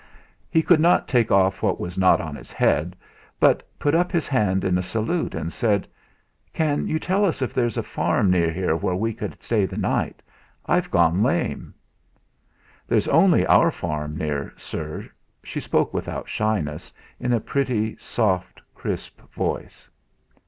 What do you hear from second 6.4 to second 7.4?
"Can you tell